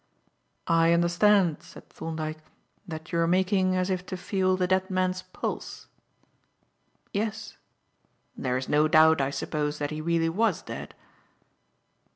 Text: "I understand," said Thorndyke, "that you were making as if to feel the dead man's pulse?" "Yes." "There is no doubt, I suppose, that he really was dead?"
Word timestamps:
"I 0.65 0.93
understand," 0.93 1.57
said 1.61 1.87
Thorndyke, 1.91 2.39
"that 2.87 3.11
you 3.11 3.19
were 3.19 3.27
making 3.27 3.75
as 3.75 3.91
if 3.91 4.03
to 4.07 4.17
feel 4.17 4.57
the 4.57 4.65
dead 4.65 4.89
man's 4.89 5.21
pulse?" 5.21 5.89
"Yes." 7.13 7.55
"There 8.35 8.57
is 8.57 8.67
no 8.67 8.87
doubt, 8.87 9.21
I 9.21 9.29
suppose, 9.29 9.77
that 9.77 9.91
he 9.91 10.01
really 10.01 10.27
was 10.29 10.63
dead?" 10.63 10.95